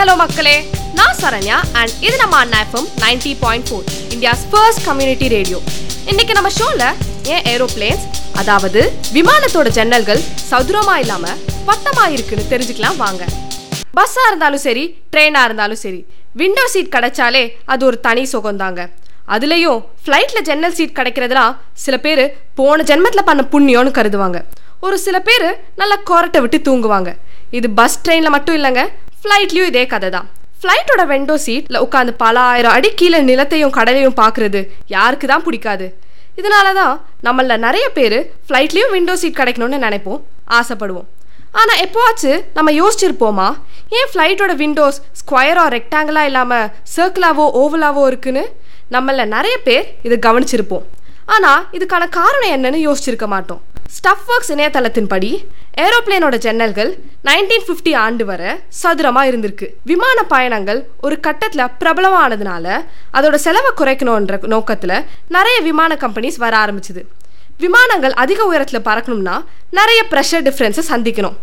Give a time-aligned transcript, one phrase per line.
[0.00, 0.54] Hello மக்களே.
[0.98, 3.84] நான் Saranya and இது நம்ம Anna FM ninety point four
[4.14, 5.58] India's first community radio
[6.10, 6.84] இன்னைக்கு நம்ம ஷோவில்
[7.32, 8.04] ஏன் ஏரோப்ளேன்ஸ்
[8.42, 8.80] அதாவது
[9.16, 11.34] விமானத்தோட ஜன்னல்கள் சதுரமா இல்லாம
[11.68, 13.22] வட்டமா இருக்குன்னு தெரிஞ்சுக்கலாம் வாங்க.
[13.98, 14.84] பஸ்ஸா இருந்தாலும் சரி
[15.14, 16.00] ட்ரெயினா இருந்தாலும் சரி
[16.42, 17.44] விண்டோ சீட் கிடைச்சாலே
[17.74, 18.80] அது ஒரு தனி சுகம்தாங்க.
[19.36, 21.52] அதுலேயும் ஃப்ளைட்டில் ஜன்னல் சீட் கிடைக்கிறதுலாம்
[21.86, 22.24] சில பேர்
[22.60, 24.40] போன ஜென்மத்தில் பண்ண புண்ணியம்னு கருதுவாங்க.
[24.86, 25.48] ஒரு சில பேர்
[25.80, 27.10] நல்லா கொரட்டை விட்டு தூங்குவாங்க.
[27.58, 28.82] இது பஸ் ட்ரெயினில் மட்டும் இல்லைங்க.
[29.22, 30.28] ஃப்ளைட்லேயும் இதே கதை தான்
[30.60, 34.60] ஃப்ளைட்டோட விண்டோ சீட்டில் உட்காந்து பல ஆயிரம் அடி கீழே நிலத்தையும் கடலையும் பார்க்குறது.
[34.94, 35.86] யாருக்கு தான் பிடிக்காது.
[36.40, 36.94] இதனால தான்
[37.26, 40.20] நம்மள நிறைய பேர் ஃப்ளைட்லேயும் விண்டோ சீட் கிடைக்கணும்னு நினைப்போம்.
[40.58, 41.08] ஆசைப்படுவோம்.
[41.60, 43.48] ஆனால் எப்போவாச்சு நம்ம யோசிச்சிருப்போமா?
[43.98, 48.44] ஏன் ஃப்ளைட்டோட விண்டோஸ் ஸ்கொயரோ ரெக்டாங்கிளாக இல்லாமல் சர்க்கிளாவோ ஓவலாவோ இருக்குன்னு?
[48.96, 50.86] நம்மள நிறைய பேர் இதை கவனிச்சிருப்போம்.
[51.34, 53.60] ஆனால் இதுக்கான காரணம் என்னன்னு யோசிச்சிருக்க மாட்டோம்.
[53.94, 55.30] ஸ்டஃப் ஒர்க்ஸ் இணையதளத்தின்படி
[55.84, 56.90] ஏரோப்ளேனோட ஜன்னல்கள்
[57.28, 59.66] நைன்டீன் ஃபிஃப்டி ஆண்டு வரை சதுரமாக இருந்திருக்கு.
[59.90, 62.66] விமான பயணங்கள் ஒரு கட்டத்தில் பிரபலமானதுனால
[63.18, 64.96] அதோட செலவை குறைக்கணுன்ற நோக்கத்தில்
[65.36, 67.02] நிறைய விமான கம்பெனிஸ் வர ஆரம்பிச்சுது.
[67.64, 69.36] விமானங்கள் அதிக உயரத்தில் பறக்கணும்னா
[69.78, 71.36] நிறைய ப்ரெஷர் டிஃப்ரென்ஸை சந்திக்கணும்.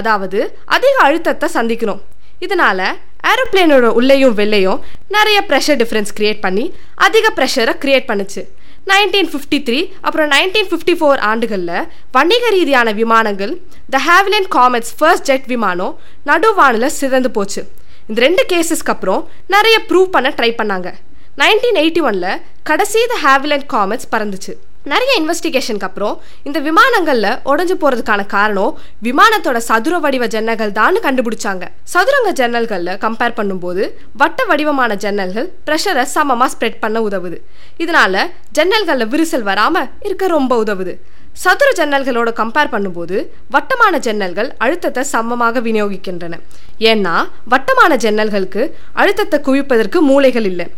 [0.00, 0.40] அதாவது
[0.76, 2.02] அதிக அழுத்தத்தை சந்திக்கணும்.
[2.46, 2.80] இதனால
[3.32, 4.80] ஏரோப்ளேனோட உள்ளேயும் வெளிலையும்
[5.16, 6.64] நிறைய ப்ரெஷர் டிஃப்ரென்ஸ் க்ரியேட் பண்ணி
[7.06, 8.42] அதிக ப்ரெஷரை க்ரியேட் பண்ணுச்சு.
[8.90, 13.52] நைன்டீன் ஃபிஃப்டி த்ரீ அப்புறம் நைன்டீன் ஃபிஃப்டி ஃபோர் ஆண்டுகளில் வணிக ரீதியான விமானங்கள்
[13.94, 15.94] de Havilland Comets first jet விமானம்
[16.30, 17.62] நடுவானில் சிதந்து போச்சு.
[18.08, 19.22] இந்த ரெண்டு கேசஸ்க்கு அப்புறம்
[19.54, 20.88] நிறைய ப்ரூவ் பண்ண ட்ரை பண்ணாங்க.
[21.42, 24.52] நைன்டீன் எயிட்டி ஒனில் கடைசி த ஹேவ்லியன் காமெட்ஸ் பறந்துச்சு.
[24.92, 26.16] நிறைய இன்வெஸ்டிகேஷனுக்கு அப்புறம்
[26.48, 28.72] இந்த விமானங்களில் உடஞ்சு போகிறதுக்கான காரணம்
[29.06, 31.64] விமானத்தோட சதுர வடிவ ஜன்னல்கள் தான் கண்டுபிடிச்சாங்க.
[31.92, 33.82] சதுரங்க ஜன்னல்களில் கம்பேர் பண்ணும்போது
[34.22, 37.38] வட்ட வடிவமான ஜன்னல்கள் ப்ரெஷரை சமமாக ஸ்ப்ரெட் பண்ண உதவுது.
[37.84, 38.24] இதனால
[38.58, 40.94] ஜன்னல்களில் விரிசல் வராமல் இருக்க ரொம்ப உதவுது.
[41.44, 43.16] சதுர ஜன்னல்களோட கம்பேர் பண்ணும்போது
[43.54, 46.34] வட்டமான ஜன்னல்கள் அழுத்தத்தை சமமாக விநியோகிக்கின்றன.
[46.90, 47.14] ஏன்னா
[47.54, 48.62] வட்டமான ஜன்னல்களுக்கு
[49.02, 50.68] அழுத்தத்தை குவிப்பதற்கு மூளைகள் இல்லை.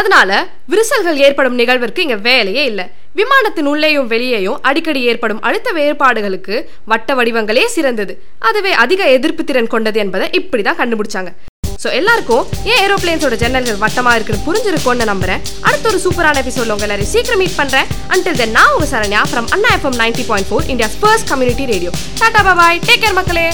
[0.00, 0.30] அதனால
[0.70, 2.86] விரிசல்கள் ஏற்படும் நிகழ்விற்கு இங்கே வேலையே இல்லை.
[3.18, 6.56] விமானத்தின் உள்ளேயும் வெளியேயும் அடிக்கடி ஏற்படும் அழுத்த வேறுபாடுகளுக்கு
[6.92, 8.14] வட்ட வடிவங்களே சிறந்தது.
[8.48, 11.32] அதுவே அதிக எதிர்ப்பு திறன் கொண்டது என்பதை இப்படிதான் கண்டுபிடிச்சாங்க.
[11.82, 15.42] ஸோ எல்லாருக்கும் ஏன் ஏரோப்ளேன்ஸோட ஜன்னல்கள் வட்டமாக இருக்குன்னு புரிஞ்சிருக்கும்னு நம்புறேன்.
[15.68, 17.88] அடுத்த ஒரு சூப்பரான எபிசோட்ல உங்க எல்லாரையும் சீக்கிரம் மீட் பண்றேன்.
[18.14, 21.92] அண்டில் தென் நான் உங்க Saranya from Anna FM ninety point four India first community radio
[22.22, 23.46] tata bye take care மக்களே.